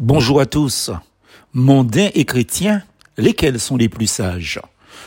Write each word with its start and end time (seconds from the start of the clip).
Bonjour 0.00 0.40
à 0.40 0.46
tous. 0.46 0.92
Mondains 1.52 2.10
et 2.14 2.24
chrétiens, 2.24 2.84
lesquels 3.16 3.58
sont 3.58 3.76
les 3.76 3.88
plus 3.88 4.06
sages? 4.06 4.60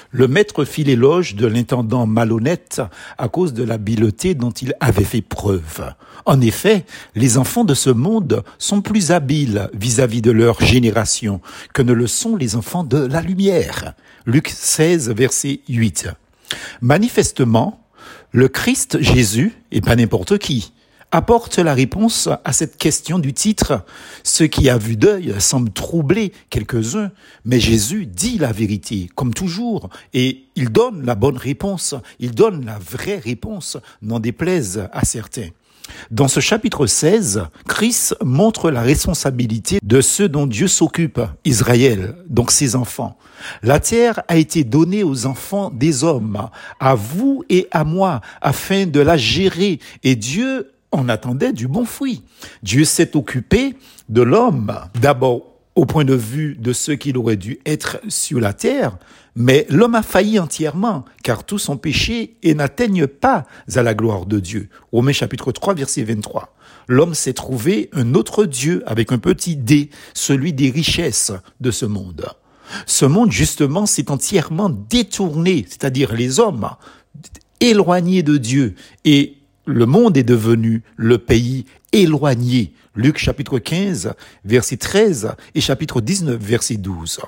Le 0.09 0.27
maître 0.27 0.65
fit 0.65 0.83
l'éloge 0.83 1.35
de 1.35 1.47
l'intendant 1.47 2.05
malhonnête 2.05 2.81
à 3.17 3.29
cause 3.29 3.53
de 3.53 3.63
l'habileté 3.63 4.35
dont 4.35 4.51
il 4.51 4.73
avait 4.81 5.05
fait 5.05 5.21
preuve. 5.21 5.93
En 6.25 6.41
effet, 6.41 6.83
les 7.15 7.37
enfants 7.37 7.63
de 7.63 7.73
ce 7.73 7.89
monde 7.89 8.43
sont 8.57 8.81
plus 8.81 9.11
habiles 9.11 9.69
vis-à-vis 9.73 10.21
de 10.21 10.31
leur 10.31 10.59
génération 10.59 11.39
que 11.73 11.81
ne 11.81 11.93
le 11.93 12.07
sont 12.07 12.35
les 12.35 12.57
enfants 12.57 12.83
de 12.83 12.97
la 12.97 13.21
lumière. 13.21 13.93
Luc 14.25 14.49
16, 14.49 15.09
verset 15.11 15.61
8. 15.69 16.09
Manifestement, 16.81 17.81
le 18.31 18.49
Christ 18.49 19.01
Jésus, 19.01 19.53
et 19.71 19.79
pas 19.79 19.95
n'importe 19.95 20.37
qui, 20.37 20.73
apporte 21.11 21.59
la 21.59 21.73
réponse 21.73 22.29
à 22.43 22.53
cette 22.53 22.77
question 22.77 23.19
du 23.19 23.33
titre. 23.33 23.83
Ce 24.23 24.43
qui 24.43 24.69
a 24.69 24.77
vu 24.77 24.95
d'œil 24.95 25.35
semble 25.39 25.71
troubler 25.71 26.31
quelques-uns, 26.49 27.11
mais 27.45 27.59
Jésus 27.59 28.05
dit 28.05 28.37
la 28.37 28.51
vérité, 28.51 29.09
comme 29.15 29.33
toujours, 29.33 29.89
et 30.13 30.45
il 30.55 30.69
donne 30.69 31.05
la 31.05 31.15
bonne 31.15 31.37
réponse, 31.37 31.95
il 32.19 32.31
donne 32.31 32.65
la 32.65 32.79
vraie 32.79 33.19
réponse, 33.19 33.77
n'en 34.01 34.19
déplaise 34.19 34.87
à 34.91 35.05
certains. 35.05 35.49
Dans 36.09 36.27
ce 36.27 36.39
chapitre 36.39 36.85
16, 36.85 37.43
Christ 37.67 38.15
montre 38.23 38.71
la 38.71 38.81
responsabilité 38.81 39.79
de 39.83 40.01
ceux 40.01 40.29
dont 40.29 40.47
Dieu 40.47 40.67
s'occupe, 40.67 41.19
Israël, 41.43 42.15
donc 42.29 42.51
ses 42.51 42.75
enfants. 42.75 43.17
La 43.63 43.79
terre 43.79 44.21
a 44.27 44.37
été 44.37 44.63
donnée 44.63 45.03
aux 45.03 45.25
enfants 45.25 45.71
des 45.71 46.03
hommes, 46.03 46.49
à 46.79 46.95
vous 46.95 47.43
et 47.49 47.67
à 47.71 47.83
moi, 47.83 48.21
afin 48.41 48.85
de 48.85 48.99
la 48.99 49.17
gérer, 49.17 49.79
et 50.03 50.15
Dieu 50.15 50.71
on 50.91 51.09
attendait 51.09 51.53
du 51.53 51.67
bon 51.67 51.85
fruit. 51.85 52.23
Dieu 52.63 52.85
s'est 52.85 53.15
occupé 53.15 53.75
de 54.09 54.21
l'homme, 54.21 54.75
d'abord 54.99 55.51
au 55.75 55.85
point 55.85 56.03
de 56.03 56.13
vue 56.13 56.55
de 56.59 56.73
ce 56.73 56.91
qu'il 56.91 57.17
aurait 57.17 57.37
dû 57.37 57.59
être 57.65 57.99
sur 58.09 58.39
la 58.39 58.53
terre, 58.53 58.97
mais 59.35 59.65
l'homme 59.69 59.95
a 59.95 60.03
failli 60.03 60.37
entièrement, 60.37 61.05
car 61.23 61.45
tous 61.45 61.69
ont 61.69 61.77
péché 61.77 62.35
et 62.43 62.53
n'atteignent 62.53 63.07
pas 63.07 63.45
à 63.73 63.83
la 63.83 63.93
gloire 63.93 64.25
de 64.25 64.39
Dieu. 64.39 64.67
Romains 64.91 65.13
chapitre 65.13 65.53
3, 65.53 65.73
verset 65.73 66.03
23. 66.03 66.53
L'homme 66.87 67.13
s'est 67.13 67.33
trouvé 67.33 67.89
un 67.93 68.15
autre 68.15 68.45
Dieu 68.45 68.83
avec 68.85 69.13
un 69.13 69.17
petit 69.17 69.55
d, 69.55 69.89
celui 70.13 70.51
des 70.51 70.69
richesses 70.69 71.31
de 71.61 71.71
ce 71.71 71.85
monde. 71.85 72.25
Ce 72.85 73.05
monde, 73.05 73.31
justement, 73.31 73.85
s'est 73.85 74.11
entièrement 74.11 74.69
détourné, 74.69 75.65
c'est-à-dire 75.69 76.13
les 76.13 76.39
hommes, 76.39 76.69
éloignés 77.61 78.23
de 78.23 78.37
Dieu 78.37 78.75
et 79.05 79.37
le 79.65 79.85
monde 79.85 80.17
est 80.17 80.23
devenu 80.23 80.83
le 80.95 81.17
pays 81.17 81.65
éloigné. 81.93 82.73
Luc 82.95 83.17
chapitre 83.17 83.59
15, 83.59 84.13
verset 84.43 84.77
13 84.77 85.35
et 85.55 85.61
chapitre 85.61 86.01
19, 86.01 86.41
verset 86.41 86.75
12. 86.75 87.21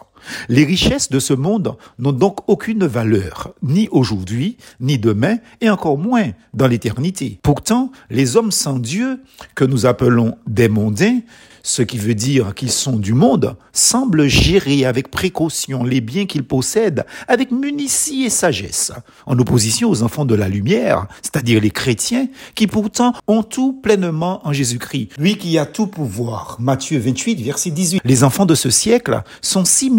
Les 0.49 0.63
richesses 0.63 1.09
de 1.09 1.19
ce 1.19 1.33
monde 1.33 1.75
n'ont 1.99 2.11
donc 2.11 2.39
aucune 2.47 2.85
valeur, 2.85 3.53
ni 3.61 3.87
aujourd'hui, 3.91 4.57
ni 4.79 4.97
demain, 4.97 5.37
et 5.61 5.69
encore 5.69 5.97
moins 5.97 6.31
dans 6.53 6.67
l'éternité. 6.67 7.39
Pourtant, 7.43 7.91
les 8.09 8.35
hommes 8.35 8.51
sans 8.51 8.79
Dieu, 8.79 9.21
que 9.55 9.65
nous 9.65 9.85
appelons 9.85 10.35
des 10.47 10.69
mondains, 10.69 11.19
ce 11.65 11.81
qui 11.81 11.97
veut 11.97 12.13
dire 12.13 12.53
qu'ils 12.53 12.71
sont 12.71 12.97
du 12.97 13.13
monde, 13.13 13.55
semblent 13.71 14.27
gérer 14.27 14.83
avec 14.83 15.09
précaution 15.09 15.85
les 15.85 16.01
biens 16.01 16.25
qu'ils 16.25 16.43
possèdent, 16.43 17.05
avec 17.29 17.51
munitie 17.51 18.23
et 18.25 18.29
sagesse, 18.29 18.91
en 19.25 19.39
opposition 19.39 19.89
aux 19.89 20.03
enfants 20.03 20.25
de 20.25 20.35
la 20.35 20.49
lumière, 20.49 21.07
c'est-à-dire 21.21 21.61
les 21.61 21.71
chrétiens, 21.71 22.27
qui 22.53 22.67
pourtant 22.67 23.13
ont 23.27 23.43
tout 23.43 23.71
pleinement 23.81 24.45
en 24.45 24.51
Jésus-Christ, 24.51 25.11
lui 25.17 25.37
qui 25.37 25.57
a 25.57 25.65
tout 25.65 25.87
pouvoir. 25.87 26.57
Matthieu 26.59 26.99
28, 26.99 27.41
verset 27.41 27.71
18. 27.71 28.01
Les 28.03 28.25
enfants 28.25 28.45
de 28.45 28.55
ce 28.55 28.69
siècle 28.69 29.21
sont 29.41 29.63
si 29.63 29.89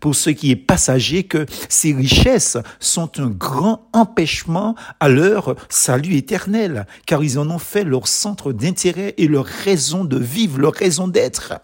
pour 0.00 0.14
ce 0.14 0.30
qui 0.30 0.50
est 0.50 0.56
passager 0.56 1.24
que 1.24 1.46
ces 1.68 1.92
richesses 1.92 2.58
sont 2.80 3.20
un 3.20 3.28
grand 3.28 3.88
empêchement 3.92 4.74
à 5.00 5.08
leur 5.08 5.56
salut 5.68 6.14
éternel, 6.16 6.86
car 7.06 7.22
ils 7.22 7.38
en 7.38 7.50
ont 7.50 7.58
fait 7.58 7.84
leur 7.84 8.08
centre 8.08 8.52
d'intérêt 8.52 9.14
et 9.18 9.28
leur 9.28 9.46
raison 9.46 10.04
de 10.04 10.18
vivre, 10.18 10.68
raison 10.68 11.08
d'être. 11.08 11.54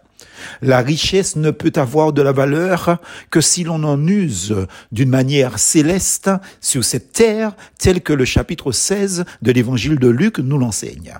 La 0.60 0.80
richesse 0.80 1.36
ne 1.36 1.50
peut 1.50 1.72
avoir 1.76 2.12
de 2.12 2.22
la 2.22 2.32
valeur 2.32 2.98
que 3.30 3.40
si 3.40 3.64
l'on 3.64 3.84
en 3.84 4.06
use 4.06 4.54
d'une 4.90 5.08
manière 5.08 5.58
céleste 5.58 6.30
sur 6.60 6.84
cette 6.84 7.12
terre, 7.12 7.52
telle 7.78 8.00
que 8.00 8.12
le 8.12 8.24
chapitre 8.24 8.72
16 8.72 9.24
de 9.42 9.52
l'évangile 9.52 9.98
de 9.98 10.08
Luc 10.08 10.38
nous 10.38 10.58
l'enseigne. 10.58 11.14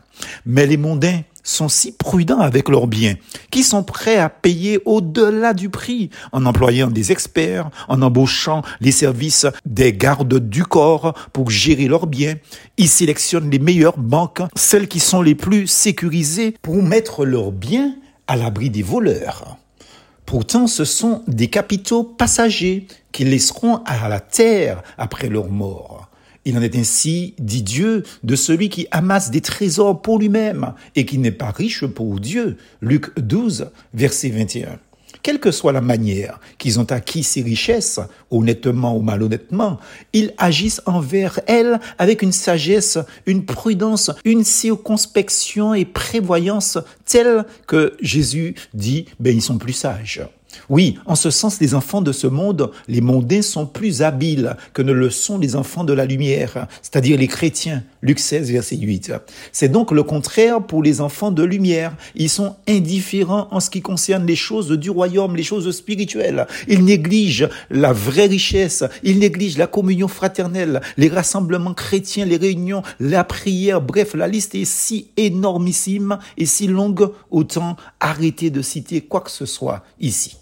Mais 0.47 0.67
les 0.67 0.77
mondains 0.77 1.21
sont 1.43 1.69
si 1.69 1.93
prudents 1.93 2.41
avec 2.41 2.69
leurs 2.69 2.87
biens, 2.87 3.15
qu'ils 3.51 3.65
sont 3.65 3.83
prêts 3.83 4.19
à 4.19 4.29
payer 4.29 4.81
au-delà 4.85 5.55
du 5.55 5.69
prix 5.69 6.11
en 6.33 6.47
employant 6.47 6.91
des 6.91 7.13
experts, 7.13 7.71
en 7.89 8.03
embauchant 8.03 8.63
les 8.81 8.93
services 8.93 9.47
des 9.67 9.93
gardes 9.93 10.39
du 10.39 10.65
corps 10.65 11.15
pour 11.33 11.51
gérer 11.51 11.89
leurs 11.89 12.07
biens. 12.07 12.37
Ils 12.77 12.89
sélectionnent 12.89 13.51
les 13.51 13.59
meilleures 13.59 13.99
banques, 13.99 14.43
celles 14.57 14.89
qui 14.89 15.01
sont 15.01 15.23
les 15.23 15.35
plus 15.35 15.67
sécurisées 15.67 16.55
pour 16.63 16.83
mettre 16.83 17.25
leurs 17.25 17.53
biens 17.53 17.95
à 18.27 18.37
l'abri 18.37 18.71
des 18.71 18.83
voleurs. 18.83 19.57
Pourtant, 20.27 20.67
ce 20.67 20.85
sont 20.85 21.23
des 21.27 21.49
capitaux 21.49 22.05
passagers 22.05 22.87
qui 23.11 23.25
laisseront 23.25 23.83
à 23.85 24.09
la 24.09 24.21
terre 24.21 24.83
après 24.97 25.29
leur 25.29 25.49
mort. 25.49 26.09
Il 26.45 26.59
en 26.59 26.63
est 26.63 26.77
ainsi, 26.77 27.35
dit 27.39 27.63
Dieu, 27.63 28.03
de 28.25 28.37
celui 28.37 28.69
qui 28.69 28.87
amasse 28.91 29.31
des 29.31 29.41
trésors 29.41 30.03
pour 30.03 30.19
lui-même 30.19 30.75
et 30.97 31.07
qui 31.07 31.19
n'est 31.19 31.31
pas 31.31 31.51
riche 31.51 31.87
pour 31.87 32.19
Dieu. 32.19 32.57
Luc 32.81 33.17
12, 33.19 33.71
verset 33.95 34.31
21 34.31 34.79
quelle 35.23 35.39
que 35.39 35.51
soit 35.51 35.73
la 35.73 35.81
manière 35.81 36.41
qu'ils 36.59 36.81
ont 36.81 36.91
acquis 36.91 37.23
ces 37.23 37.43
richesses, 37.43 38.01
honnêtement 38.31 38.97
ou 38.97 39.03
malhonnêtement, 39.03 39.79
ils 40.13 40.35
agissent 40.37 40.83
envers 40.87 41.41
elles 41.47 41.79
avec 41.99 42.23
une 42.23 42.33
sagesse, 42.33 42.99
une 43.27 43.45
prudence, 43.45 44.11
une 44.25 44.45
circonspection 44.45 45.75
et 45.75 45.85
prévoyance 45.85 46.79
telle 47.05 47.45
que 47.67 47.95
Jésus 48.01 48.55
dit, 48.75 49.07
ben 49.21 49.35
ils 49.35 49.43
sont 49.43 49.59
plus 49.59 49.73
sages. 49.73 50.23
Oui, 50.69 50.99
en 51.07 51.15
ce 51.15 51.31
sens, 51.31 51.61
les 51.61 51.75
enfants 51.75 52.03
de 52.03 52.13
ce 52.13 52.27
monde, 52.27 52.71
les 52.89 53.01
mondains, 53.01 53.43
sont 53.43 53.67
plus 53.67 54.03
habiles 54.03 54.57
que 54.73 54.83
ne 54.83 54.93
le 54.93 55.11
sont 55.11 55.39
les 55.39 55.57
enfants 55.57 55.85
de 55.85 55.93
la 55.93 56.05
lumière, 56.05 56.67
c'est-à-dire 56.83 57.19
les 57.19 57.29
chrétiens. 57.29 57.83
Luc 58.03 58.19
16, 58.19 58.51
verset 58.51 58.77
8. 58.77 59.13
C'est 59.53 59.69
donc 59.69 59.93
le 59.93 60.03
contraire 60.03 60.63
pour 60.63 60.83
les 60.83 61.01
enfants 61.01 61.31
de 61.31 61.43
lumière. 61.43 61.95
Ils 62.15 62.29
sont 62.29 62.57
indifférents 62.69 63.49
en 63.51 63.61
ce 63.61 63.71
qui 63.71 63.81
concerne 63.81 64.27
les 64.27 64.37
choses 64.37 64.71
du 64.71 64.91
royaume, 64.91 65.37
les 65.37 65.43
choses 65.43 65.71
spirituelles. 65.71 66.47
Ils 66.69 66.85
négligent 66.85 67.49
la 67.71 67.93
vraie 67.93 68.27
richesse, 68.27 68.85
ils 69.03 69.19
négligent 69.19 69.59
la 69.59 69.67
communion 69.67 70.09
fraternelle, 70.09 70.81
les 70.97 71.09
rassemblements 71.09 71.75
chrétiens, 71.75 72.25
les 72.25 72.37
réunions, 72.37 72.83
la 72.99 73.25
prière, 73.25 73.81
bref, 73.81 74.15
la 74.15 74.27
liste 74.27 74.55
est 74.55 74.65
si 74.65 75.09
énormissime 75.17 76.19
et 76.37 76.47
si 76.47 76.67
longue, 76.67 77.11
autant 77.31 77.77
arrêter 78.01 78.51
de 78.51 78.63
citer 78.63 79.01
quoi 79.01 79.21
que 79.21 79.31
ce 79.31 79.47
soit 79.47 79.85
ici. 80.01 80.42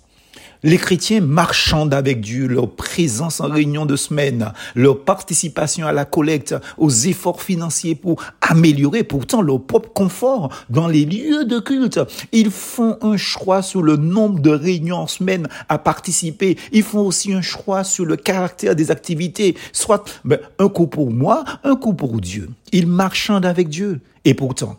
Les 0.62 0.76
chrétiens 0.76 1.22
marchandent 1.22 1.94
avec 1.94 2.20
Dieu, 2.20 2.46
leur 2.46 2.70
présence 2.70 3.40
en 3.40 3.48
réunion 3.48 3.86
de 3.86 3.96
semaine, 3.96 4.52
leur 4.74 5.04
participation 5.04 5.86
à 5.86 5.92
la 5.92 6.04
collecte, 6.04 6.54
aux 6.76 6.90
efforts 6.90 7.42
financiers 7.42 7.94
pour 7.94 8.22
améliorer 8.42 9.02
pourtant 9.02 9.40
leur 9.40 9.62
propre 9.62 9.88
confort 9.88 10.52
dans 10.68 10.86
les 10.86 11.06
lieux 11.06 11.46
de 11.46 11.60
culte. 11.60 12.00
Ils 12.32 12.50
font 12.50 12.98
un 13.00 13.16
choix 13.16 13.62
sur 13.62 13.82
le 13.82 13.96
nombre 13.96 14.40
de 14.40 14.50
réunions 14.50 14.96
en 14.96 15.06
semaine 15.06 15.48
à 15.70 15.78
participer. 15.78 16.58
Ils 16.72 16.82
font 16.82 17.06
aussi 17.06 17.32
un 17.32 17.42
choix 17.42 17.82
sur 17.82 18.04
le 18.04 18.16
caractère 18.16 18.76
des 18.76 18.90
activités, 18.90 19.56
soit 19.72 20.04
ben, 20.26 20.40
un 20.58 20.68
coup 20.68 20.88
pour 20.88 21.10
moi, 21.10 21.44
un 21.64 21.76
coup 21.76 21.94
pour 21.94 22.20
Dieu. 22.20 22.50
Ils 22.72 22.86
marchandent 22.86 23.46
avec 23.46 23.70
Dieu. 23.70 24.00
Et 24.26 24.34
pourtant, 24.34 24.76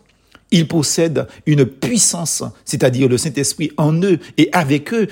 ils 0.52 0.68
possèdent 0.68 1.26
une 1.46 1.66
puissance, 1.66 2.44
c'est-à-dire 2.64 3.08
le 3.08 3.18
Saint-Esprit 3.18 3.72
en 3.76 4.00
eux 4.02 4.20
et 4.38 4.48
avec 4.52 4.94
eux 4.94 5.08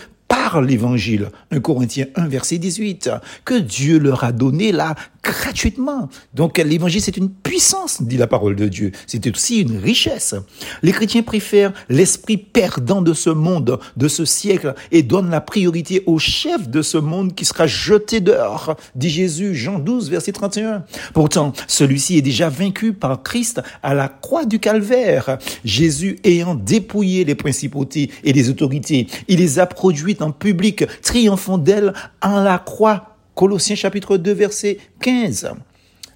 l'évangile. 0.58 1.29
1 1.52 1.61
Corinthiens 1.61 2.06
1, 2.17 2.26
verset 2.26 2.58
18, 2.58 3.11
que 3.44 3.55
Dieu 3.55 3.99
leur 3.99 4.25
a 4.25 4.32
donné 4.32 4.73
là 4.73 4.97
gratuitement. 5.23 6.08
Donc 6.35 6.58
l'évangile, 6.58 7.00
c'est 7.02 7.17
une 7.17 7.31
puissance, 7.31 8.02
dit 8.02 8.17
la 8.17 8.26
parole 8.26 8.56
de 8.56 8.69
Dieu. 8.69 8.93
C'est 9.06 9.26
aussi 9.29 9.61
une 9.61 9.79
richesse. 9.79 10.35
Les 10.82 10.93
chrétiens 10.93 11.23
préfèrent 11.23 11.73
l'esprit 11.88 12.38
perdant 12.38 13.02
de 13.02 13.12
ce 13.12 13.31
monde, 13.31 13.79
de 13.97 14.08
ce 14.08 14.25
siècle, 14.25 14.75
et 14.91 15.02
donnent 15.02 15.31
la 15.31 15.41
priorité 15.41 16.02
au 16.06 16.19
chef 16.19 16.69
de 16.69 16.82
ce 16.82 16.99
monde 16.99 17.35
qui 17.35 17.44
sera 17.44 17.67
jeté 17.67 18.20
dehors, 18.20 18.76
dit 18.94 19.11
Jésus, 19.11 19.55
Jean 19.55 19.79
12, 19.79 20.11
verset 20.11 20.32
31. 20.32 20.85
Pourtant, 21.12 21.52
celui-ci 21.67 22.19
est 22.19 22.23
déjà 22.23 22.49
vaincu 22.49 22.93
par 22.93 23.23
Christ 23.23 23.61
à 23.82 23.94
la 23.94 24.08
croix 24.08 24.44
du 24.44 24.58
calvaire. 24.58 25.38
Jésus 25.64 26.19
ayant 26.25 26.55
dépouillé 26.55 27.25
les 27.25 27.35
principautés 27.35 28.11
et 28.25 28.32
les 28.32 28.49
autorités, 28.49 29.06
il 29.29 29.38
les 29.38 29.58
a 29.58 29.67
produites 29.67 30.23
en 30.23 30.31
public, 30.40 30.84
triomphant 31.02 31.58
d'elle 31.58 31.92
en 32.20 32.42
la 32.42 32.58
croix. 32.58 33.16
Colossiens 33.37 33.76
chapitre 33.76 34.16
2 34.16 34.32
verset 34.32 34.78
15. 35.00 35.52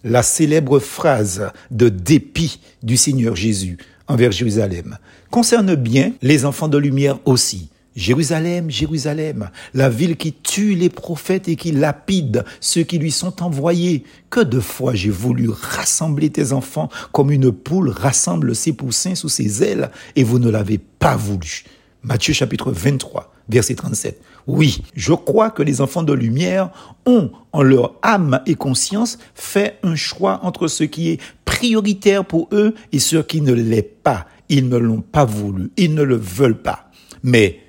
La 0.03 0.25
célèbre 0.25 0.81
phrase 0.81 1.53
de 1.71 1.89
dépit 1.89 2.59
du 2.83 2.97
Seigneur 2.97 3.37
Jésus 3.37 3.79
envers 4.09 4.33
Jérusalem 4.33 4.99
concerne 5.31 5.77
bien 5.77 6.13
les 6.21 6.45
enfants 6.45 6.69
de 6.69 6.77
lumière 6.77 7.21
aussi. 7.25 7.71
Jérusalem, 7.97 8.71
Jérusalem, 8.71 9.51
la 9.73 9.89
ville 9.89 10.17
qui 10.17 10.33
tue 10.33 10.75
les 10.75 10.89
prophètes 10.89 11.49
et 11.49 11.55
qui 11.55 11.71
lapide 11.71 12.45
ceux 12.61 12.83
qui 12.83 12.99
lui 12.99 13.13
sont 13.13 13.43
envoyés. 13.43 14.03
Que 14.31 14.41
de 14.41 14.59
fois 14.59 14.95
j'ai 14.95 15.11
voulu 15.11 15.49
rassembler 15.49 16.31
tes 16.31 16.53
enfants 16.53 16.89
comme 17.13 17.31
une 17.31 17.53
poule 17.53 17.91
rassemble 17.91 18.57
ses 18.57 18.73
poussins 18.73 19.15
sous 19.15 19.29
ses 19.29 19.63
ailes 19.63 19.91
et 20.17 20.25
vous 20.25 20.41
ne 20.41 20.51
l'avez 20.51 20.79
pas 20.79 21.17
voulu. 21.17 21.65
Matthieu 22.05 22.35
chapitre 22.35 22.71
23, 22.71 23.33
verset 23.49 23.77
37. 23.77 24.21
Oui, 24.47 24.83
je 24.95 25.15
crois 25.15 25.51
que 25.51 25.63
les 25.63 25.81
enfants 25.81 26.03
de 26.03 26.13
lumière 26.13 26.71
ont, 27.07 27.31
en 27.53 27.63
leur 27.63 27.95
âme 28.03 28.43
et 28.45 28.57
conscience, 28.57 29.19
fait 29.35 29.79
un 29.83 29.97
choix 29.97 30.41
entre 30.43 30.69
ce 30.69 30.85
qui 30.85 31.09
est 31.09 31.21
prioritaire 31.47 32.27
pour 32.27 32.49
eux 32.53 32.75
et 32.93 32.99
ce 32.99 33.17
qui 33.17 33.41
ne 33.41 33.55
l'est 33.55 33.83
pas. 33.83 34.27
Ils 34.51 34.69
ne 34.69 34.77
l'ont 34.77 35.01
pas 35.01 35.25
voulu, 35.25 35.71
ils 35.79 35.95
ne 35.95 36.03
le 36.03 36.17
veulent 36.17 36.61
pas. 36.61 36.91
Mais 37.23 37.61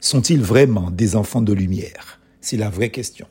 sont-ils 0.00 0.42
vraiment 0.42 0.90
des 0.90 1.14
enfants 1.14 1.42
de 1.42 1.52
lumière? 1.52 2.18
C'est 2.40 2.56
la 2.56 2.70
vraie 2.70 2.90
question. 2.90 3.26